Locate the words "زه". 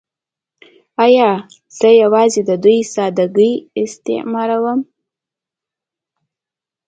1.77-1.89